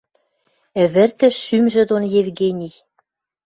Ӹвӹртӹш 0.83 1.35
шӱмжӹ 1.45 1.83
дон 1.89 2.03
Евгений. 2.19 2.73